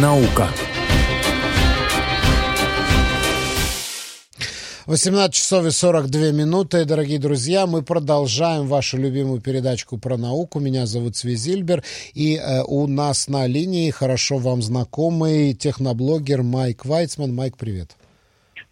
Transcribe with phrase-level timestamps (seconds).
[0.00, 0.48] Наука.
[4.86, 7.66] 18 часов и 42 минуты, дорогие друзья.
[7.66, 10.60] Мы продолжаем вашу любимую передачку про науку.
[10.60, 11.84] Меня зовут Свизильбер.
[12.14, 17.34] И э, у нас на линии хорошо вам знакомый техноблогер Майк Вайцман.
[17.34, 17.94] Майк, привет.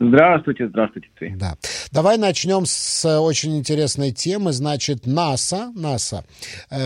[0.00, 1.08] Здравствуйте, здравствуйте.
[1.36, 1.56] Да.
[1.92, 4.52] Давай начнем с очень интересной темы.
[4.52, 6.24] Значит, НАСА, НАСА,
[6.70, 6.76] э,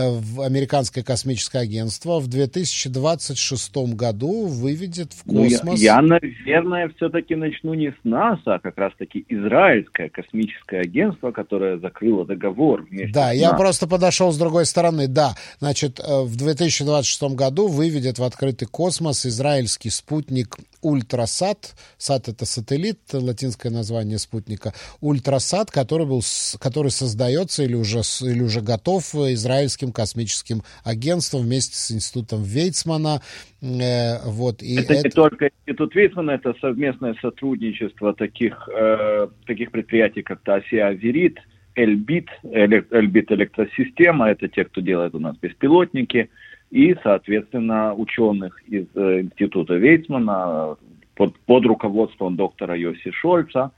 [0.43, 5.63] американское космическое агентство, в 2026 году выведет в космос...
[5.63, 11.31] Ну, я, я, наверное, все-таки начну не с НАСА, а как раз-таки Израильское космическое агентство,
[11.31, 12.85] которое закрыло договор.
[13.13, 15.07] Да, я просто подошел с другой стороны.
[15.07, 21.75] Да, значит, э, в 2026 году выведет в открытый космос израильский спутник Ультрасат.
[21.97, 24.73] Сат— это сателлит, латинское название спутника.
[25.01, 26.21] Ультрасат, который, был,
[26.59, 33.21] который создается или уже, или уже готов израильским космическим агентством вместе с институтом Вейцмана.
[33.61, 39.71] Э, вот, и это, это не только институт Вейцмана, это совместное сотрудничество таких, э, таких
[39.71, 41.37] предприятий, как Тасия Верит,
[41.75, 46.29] Эльбит, Эльбит электросистема, это те, кто делает у нас беспилотники,
[46.71, 50.77] и, соответственно, ученых из э, института Вейцмана
[51.15, 53.71] под, под руководством доктора Йоси Шольца.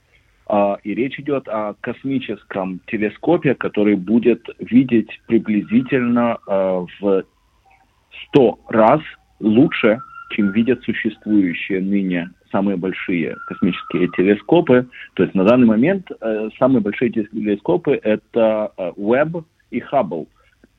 [0.48, 7.24] А, и речь идет о космическом телескопе, который будет видеть приблизительно а, в
[8.30, 9.02] 100 раз
[9.40, 10.00] лучше,
[10.32, 14.88] чем видят существующие ныне самые большие космические телескопы.
[15.16, 20.28] То есть на данный момент э, самые большие телескопы это э, Webb и Hubble.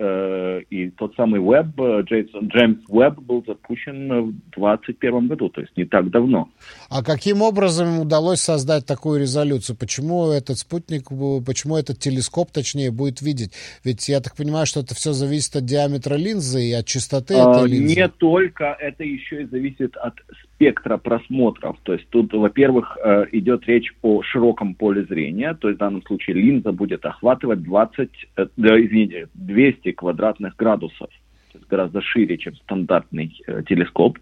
[0.01, 5.61] Э, и тот самый Webb, э, Джейсон, Джеймс Уэбб был запущен в 2021 году, то
[5.61, 6.49] есть не так давно.
[6.89, 9.77] А каким образом удалось создать такую резолюцию?
[9.77, 11.09] Почему этот спутник,
[11.45, 13.53] почему этот телескоп, точнее, будет видеть?
[13.83, 17.57] Ведь я так понимаю, что это все зависит от диаметра линзы и от частоты а,
[17.57, 17.97] этой линзы.
[17.97, 20.15] Не только, это еще и зависит от
[20.59, 21.77] спектра просмотров.
[21.85, 26.03] То есть тут, во-первых, э, идет речь о широком поле зрения, то есть в данном
[26.03, 31.09] случае линза будет охватывать 20, э, извините, 200 квадратных градусов,
[31.53, 34.19] то есть гораздо шире, чем стандартный э, телескоп.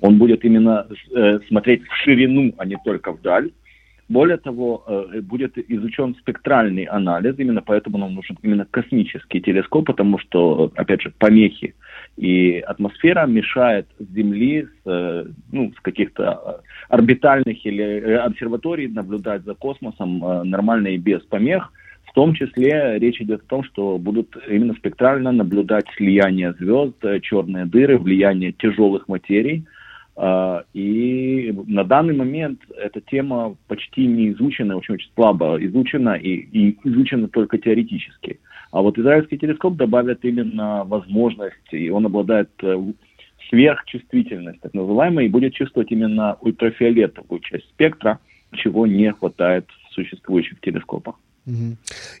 [0.00, 3.50] Он будет именно э, смотреть в ширину, а не только вдаль.
[4.08, 10.18] Более того, э, будет изучен спектральный анализ, именно поэтому нам нужен именно космический телескоп, потому
[10.18, 11.74] что, опять же, помехи
[12.18, 16.60] и атмосфера мешает Земли с, э, ну, с каких-то
[16.90, 21.72] орбитальных или обсерваторий наблюдать за космосом нормально и без помех.
[22.04, 27.64] В том числе речь идет о том, что будут именно спектрально наблюдать слияние звезд, черные
[27.64, 29.64] дыры, влияние тяжелых материй–
[30.16, 37.28] и на данный момент эта тема почти не изучена, очень-очень слабо изучена и, и изучена
[37.28, 38.38] только теоретически.
[38.70, 42.76] А вот израильский телескоп добавит именно возможность, и он обладает э,
[43.48, 48.18] сверхчувствительность, так называемой, и будет чувствовать именно ультрафиолетовую часть спектра,
[48.52, 51.16] чего не хватает в существующих телескопах.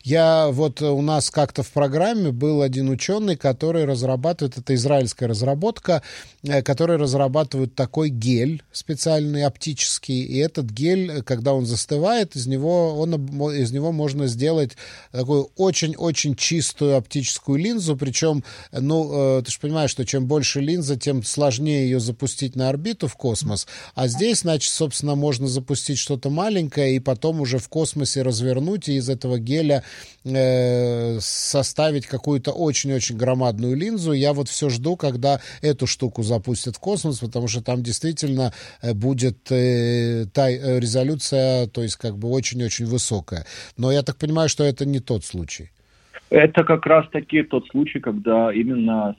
[0.02, 5.26] Я вот э, у нас как-то в программе был один ученый, который разрабатывает, это израильская
[5.26, 6.02] разработка,
[6.42, 12.46] э, который разрабатывает такой гель специальный оптический, и этот гель, э, когда он застывает, из
[12.46, 13.14] него, он,
[13.52, 14.72] из него можно сделать
[15.10, 21.22] такую очень-очень чистую оптическую линзу, причем, ну, ты же понимаешь, что чем больше линза, тем
[21.22, 26.96] сложнее ее запустить на орбиту в космос, а здесь, значит, собственно, можно запустить что-то маленькое
[26.96, 29.82] и потом уже в космосе развернуть и из этого геля
[30.24, 34.12] э, составить какую-то очень-очень громадную линзу.
[34.12, 38.92] Я вот все жду, когда эту штуку запустят в космос, потому что там действительно э,
[38.94, 43.44] будет э, та э, резолюция, то есть как бы очень-очень высокая.
[43.78, 45.70] Но я так понимаю, что это не тот случай.
[46.30, 49.14] Это как раз-таки тот случай, когда именно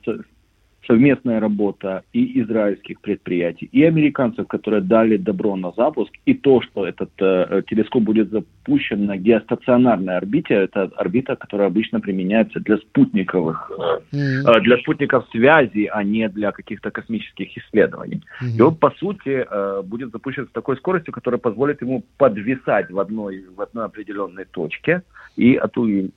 [0.88, 6.86] совместная работа и израильских предприятий, и американцев, которые дали добро на запуск, и то, что
[6.86, 8.30] этот э, телескоп будет
[8.66, 13.72] запущен на геостационарной орбите, это орбита, которая обычно применяется для спутниковых,
[14.12, 14.62] mm-hmm.
[14.62, 18.24] для спутников связи, а не для каких-то космических исследований.
[18.42, 18.58] Mm-hmm.
[18.58, 23.00] И он, по сути, э, будет запущен с такой скоростью, которая позволит ему подвисать в
[23.00, 25.04] одной, в одной определенной точке
[25.36, 25.60] и,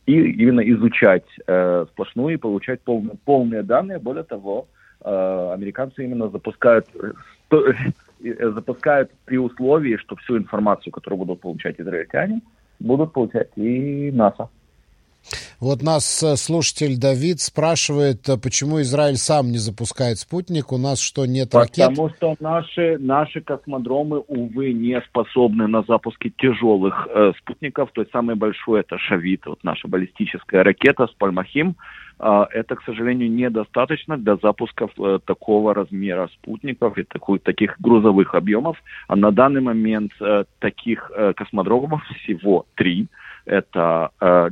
[0.06, 3.98] и именно изучать э, сплошную и получать полные, полные данные.
[3.98, 4.68] Более того,
[5.00, 6.86] американцы именно запускают,
[8.20, 12.42] запускают при условии, что всю информацию, которую будут получать израильтяне,
[12.80, 14.48] будут получать и НАСА.
[15.60, 21.00] Вот нас э, слушатель Давид спрашивает, э, почему Израиль сам не запускает спутник, у нас
[21.00, 21.88] что, нет Потому ракет?
[21.88, 27.90] Потому что наши, наши космодромы, увы, не способны на запуски тяжелых э, спутников.
[27.92, 31.76] То есть самый большой это Шавит, вот наша баллистическая ракета с Пальмахим.
[32.18, 38.34] Э, это, к сожалению, недостаточно для запусков э, такого размера спутников и такой, таких грузовых
[38.34, 38.76] объемов.
[39.08, 43.08] А на данный момент э, таких э, космодромов всего три.
[43.44, 44.50] Это э,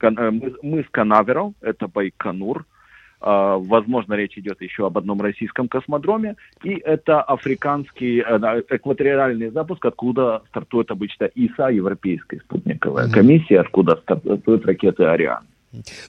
[0.00, 2.64] мыс Канаверал, это Байконур,
[3.20, 6.36] а, Возможно, речь идет еще об одном российском космодроме.
[6.62, 14.66] И это африканский э, экваториальный запуск, откуда стартует обычно ИСА, Европейская спутниковая комиссия, откуда стартуют
[14.66, 15.44] ракеты «Ариан».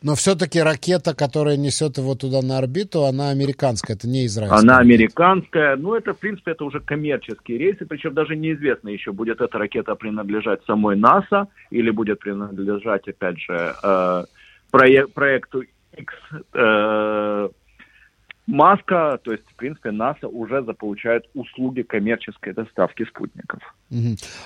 [0.02, 4.60] Но все-таки ракета, которая несет его туда на орбиту, она американская, это не израильская.
[4.60, 5.76] Она американская.
[5.76, 9.96] Ну, это, в принципе, это уже коммерческие рейсы, причем даже неизвестно еще, будет эта ракета
[9.96, 14.24] принадлежать самой НАСА или будет принадлежать, опять же, э,
[14.72, 15.64] проек- проекту
[15.98, 16.14] X
[16.54, 17.50] э,
[18.48, 23.60] Маска, то есть, в принципе, НАСА уже заполучает услуги коммерческой доставки спутников.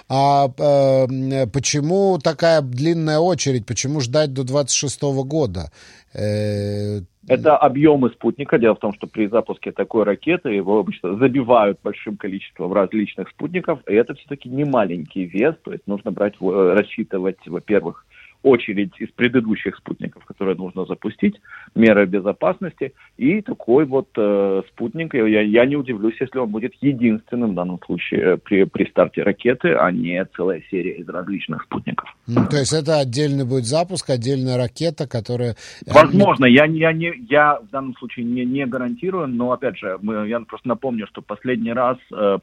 [0.09, 3.67] А э, почему такая длинная очередь?
[3.67, 5.71] Почему ждать до 26 года?
[6.15, 7.01] Э...
[7.27, 8.57] Это объемы спутника.
[8.57, 13.79] Дело в том, что при запуске такой ракеты его обычно забивают большим количеством различных спутников,
[13.87, 18.05] и это все-таки не маленький вес, то есть нужно брать, э, рассчитывать, во-первых,
[18.43, 21.39] очередь из предыдущих спутников, которые нужно запустить,
[21.75, 22.93] меры безопасности.
[23.17, 27.79] И такой вот э, спутник, я, я не удивлюсь, если он будет единственным в данном
[27.85, 32.09] случае при, при старте ракеты, а не целая серия из различных спутников.
[32.27, 35.55] Ну, то есть это отдельный будет запуск, отдельная ракета, которая...
[35.85, 39.97] Э, Возможно, я, я, не, я в данном случае не, не гарантирую, но опять же,
[40.01, 42.39] мы, я просто напомню, что последний раз э,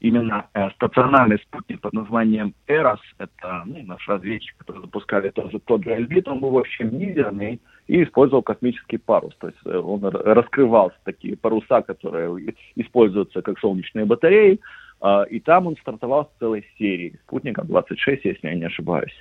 [0.00, 5.84] именно э, стационарный спутник под названием Эрос, это ну, наш разведчик, который запускали тоже тот
[5.84, 9.34] же Эльбит, он был вообще мизерный и использовал космический парус.
[9.38, 14.60] То есть э, он раскрывался такие паруса, которые используются как солнечные батареи,
[15.02, 19.14] э, и там он стартовал с целой серией спутников 26, если я не ошибаюсь,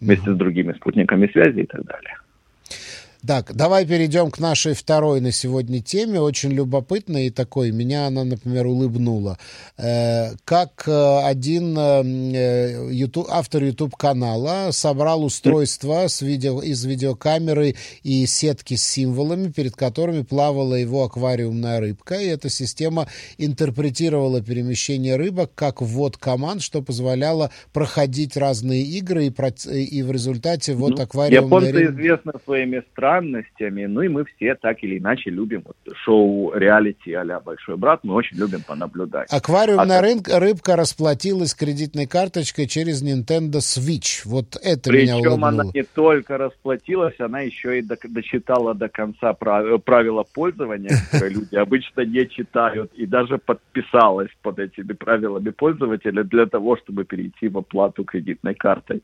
[0.00, 2.16] вместе с другими спутниками связи и так далее.
[3.26, 7.72] Так, давай перейдем к нашей второй на сегодня теме, очень любопытной и такой.
[7.72, 9.36] Меня она, например, улыбнула.
[9.78, 17.74] Э, как э, один э, YouTube, автор YouTube-канала собрал устройство с видео, из видеокамеры
[18.04, 23.08] и сетки с символами, перед которыми плавала его аквариумная рыбка, и эта система
[23.38, 30.74] интерпретировала перемещение рыбок как ввод команд, что позволяло проходить разные игры, и, и в результате
[30.74, 31.70] вот ну, аквариумная.
[31.70, 33.86] Японцы известны своими странами, странностями.
[33.86, 38.00] Ну и мы все так или иначе любим вот, шоу реалити а «Большой брат».
[38.02, 39.32] Мы очень любим понаблюдать.
[39.32, 44.22] Аквариумная а, рынка, рыбка расплатилась кредитной карточкой через Nintendo Switch.
[44.24, 45.48] Вот это Причем меня улыбнуло.
[45.48, 52.02] она не только расплатилась, она еще и дочитала до конца правила пользования, которые люди обычно
[52.02, 58.04] не читают, и даже подписалась под этими правилами пользователя для того, чтобы перейти в оплату
[58.04, 59.02] кредитной картой.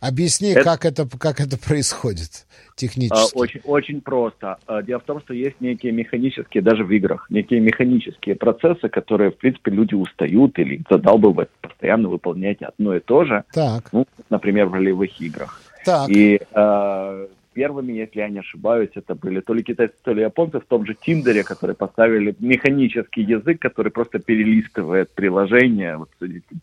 [0.00, 0.64] Объясни, это...
[0.64, 2.46] Как, это, как это происходит
[2.76, 3.23] технически.
[3.32, 4.58] А, очень, очень просто.
[4.66, 9.30] А, дело в том, что есть некие механические, даже в играх, некие механические процессы, которые,
[9.30, 13.44] в принципе, люди устают или задалбывают постоянно выполнять одно и то же.
[13.52, 13.92] Так.
[13.92, 15.60] Ну, например, в ролевых играх.
[15.84, 16.08] Так.
[16.08, 20.60] И э, первыми, если я не ошибаюсь, это были то ли китайцы, то ли японцы
[20.60, 26.10] в том же Тиндере, которые поставили механический язык, который просто перелистывает приложение, вот,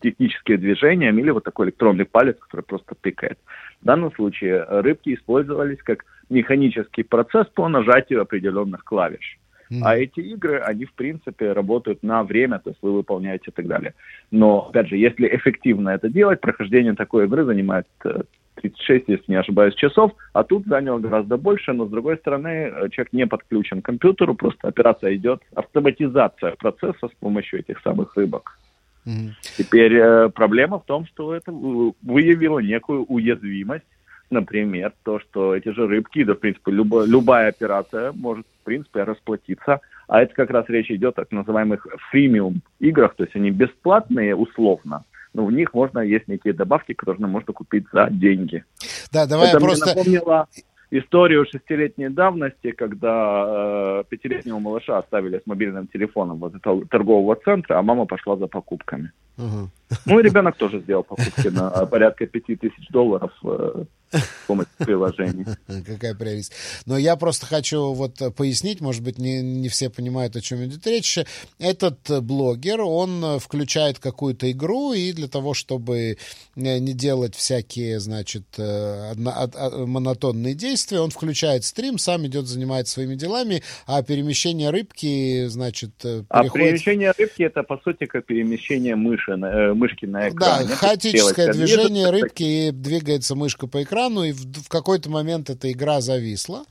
[0.01, 3.39] технические движения, или вот такой электронный палец, который просто тыкает.
[3.81, 9.37] В данном случае рыбки использовались как механический процесс по нажатию определенных клавиш.
[9.81, 13.67] А эти игры, они, в принципе, работают на время, то есть вы выполняете и так
[13.67, 13.93] далее.
[14.29, 18.23] Но, опять же, если эффективно это делать, прохождение такой игры занимает э,
[18.55, 22.89] 36, если не ошибаюсь, часов, а тут заняло гораздо больше, но с другой стороны, э,
[22.89, 28.59] человек не подключен к компьютеру, просто операция идет, автоматизация процесса с помощью этих самых рыбок.
[29.05, 29.29] Mm-hmm.
[29.57, 33.85] Теперь э, проблема в том, что это выявило некую уязвимость,
[34.31, 39.03] например, то, что эти же рыбки, да, в принципе, любо, любая операция может, в принципе,
[39.03, 43.51] расплатиться, а это как раз речь идет о так называемых фримиум играх, то есть они
[43.51, 48.63] бесплатные условно, но в них можно, есть некие добавки, которые можно купить за деньги.
[49.11, 49.87] Да, давай Это я просто...
[49.87, 50.47] напомнило
[50.91, 57.81] историю шестилетней давности, когда э, пятилетнего малыша оставили с мобильным телефоном возле торгового центра, а
[57.81, 59.11] мама пошла за покупками.
[59.41, 60.19] Угу.
[60.19, 65.45] И ребенок тоже сделал покупки на порядка 5000 долларов э, с помощью приложений.
[65.85, 66.53] Какая прелесть.
[66.85, 70.85] Но я просто хочу вот пояснить, может быть, не, не все понимают, о чем идет
[70.87, 71.17] речь.
[71.59, 76.17] Этот блогер, он включает какую-то игру, и для того, чтобы
[76.55, 83.63] не делать всякие, значит, э, монотонные действия, он включает стрим, сам идет, занимается своими делами,
[83.85, 86.65] а перемещение рыбки, значит, э, а переходит...
[86.65, 90.67] А перемещение рыбки— это, по сути, как перемещение мыши, э, мышки на экране.
[90.67, 95.49] Да, хаотическое движение рыбки, и двигается мышка по экрану, экрану, и в, в какой-то момент
[95.49, 96.63] эта игра зависла,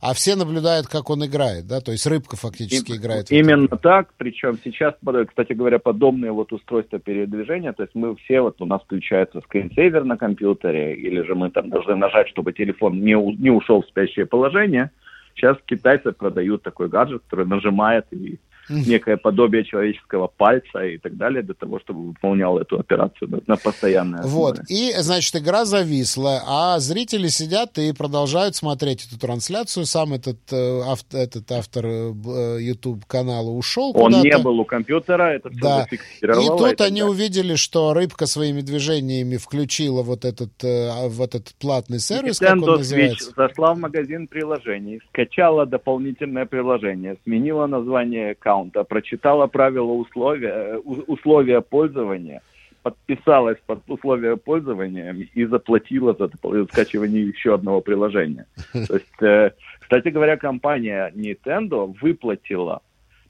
[0.00, 3.30] а все наблюдают, как он играет, да, то есть рыбка фактически и, играет.
[3.30, 4.94] Именно так, причем сейчас,
[5.28, 10.04] кстати говоря, подобные вот устройства передвижения, то есть мы все, вот у нас включается скринсейвер
[10.04, 14.26] на компьютере, или же мы там должны нажать, чтобы телефон не, не ушел в спящее
[14.26, 14.90] положение,
[15.34, 18.38] сейчас китайцы продают такой гаджет, который нажимает и
[18.68, 24.20] некое подобие человеческого пальца и так далее для того, чтобы выполнял эту операцию на, постоянной
[24.20, 24.34] основе.
[24.34, 29.84] Вот, и, значит, игра зависла, а зрители сидят и продолжают смотреть эту трансляцию.
[29.84, 34.24] Сам этот, э, автор, этот автор э, YouTube-канала ушел Он куда-то.
[34.26, 35.86] не был у компьютера, это все да.
[35.90, 37.04] И тут и они далее.
[37.06, 42.68] увидели, что рыбка своими движениями включила вот этот, э, вот этот платный сервис, Nintendo как
[42.68, 43.30] он называется.
[43.30, 50.48] Switch зашла в магазин приложений, скачала дополнительное приложение, сменила название аккаунта, аккаунта, прочитала правила условия,
[50.48, 52.42] э, условия пользования,
[52.82, 56.30] подписалась под условия пользования и заплатила за
[56.72, 58.46] скачивание еще одного приложения.
[58.72, 62.80] То есть, э, кстати говоря, компания Nintendo выплатила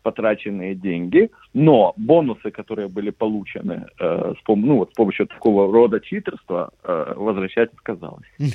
[0.09, 5.71] потраченные деньги, но бонусы, которые были получены э, с, пом- ну, вот, с помощью такого
[5.71, 8.27] рода читерства, э, возвращать отказалась.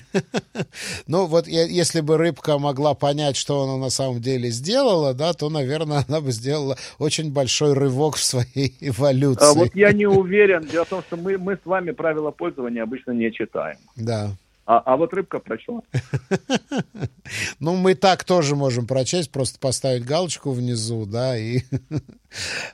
[1.08, 5.50] Ну вот если бы рыбка могла понять, что она на самом деле сделала, да, то,
[5.50, 9.52] наверное, она бы сделала очень большой рывок в своей эволюции.
[9.52, 10.62] А вот я не уверен.
[10.72, 13.78] Дело в том, что мы, мы с вами правила пользования обычно не читаем.
[13.96, 14.32] Да.
[14.66, 15.82] А, а вот рыбка прочла.
[17.60, 21.62] Ну, мы так тоже можем прочесть, просто поставить галочку внизу, да, и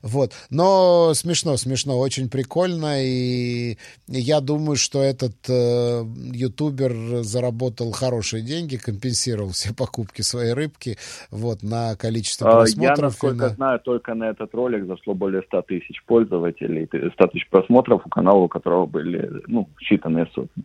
[0.01, 0.33] вот.
[0.49, 8.77] Но смешно, смешно, очень прикольно, и я думаю, что этот э, ютубер заработал хорошие деньги,
[8.77, 10.97] компенсировал все покупки своей рыбки,
[11.31, 12.97] вот, на количество просмотров.
[12.97, 13.49] Я, насколько на...
[13.49, 18.39] знаю, только на этот ролик зашло более 100 тысяч пользователей, 100 тысяч просмотров у канала,
[18.39, 20.63] у которого были, ну, считанные сотни.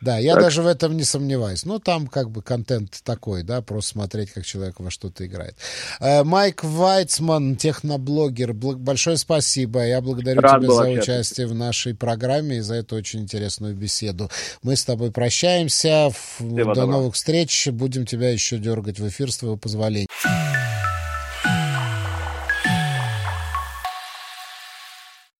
[0.00, 0.44] Да, я так.
[0.44, 1.64] даже в этом не сомневаюсь.
[1.64, 5.56] Ну, там как бы контент такой, да, просто смотреть, как человек во что-то играет.
[6.00, 7.56] Э, Майк Вайцман,
[8.28, 9.84] техноблогер, большое спасибо.
[9.84, 14.30] Я благодарю Рад тебя за участие в нашей программе и за эту очень интересную беседу.
[14.62, 16.10] Мы с тобой прощаемся.
[16.10, 16.90] Всего До доброго.
[16.92, 17.68] новых встреч.
[17.68, 20.06] Будем тебя еще дергать в эфир с твоего позволения.